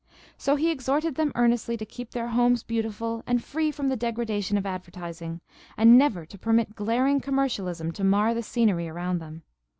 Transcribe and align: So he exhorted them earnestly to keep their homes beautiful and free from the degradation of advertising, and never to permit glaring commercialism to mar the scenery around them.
So 0.35 0.55
he 0.55 0.71
exhorted 0.71 1.13
them 1.13 1.31
earnestly 1.35 1.77
to 1.77 1.85
keep 1.85 2.09
their 2.09 2.29
homes 2.29 2.63
beautiful 2.63 3.21
and 3.27 3.43
free 3.43 3.69
from 3.69 3.87
the 3.89 3.95
degradation 3.95 4.57
of 4.57 4.65
advertising, 4.65 5.41
and 5.77 5.95
never 5.95 6.25
to 6.25 6.39
permit 6.39 6.73
glaring 6.73 7.19
commercialism 7.21 7.91
to 7.91 8.03
mar 8.03 8.33
the 8.33 8.41
scenery 8.41 8.89
around 8.89 9.19
them. 9.19 9.43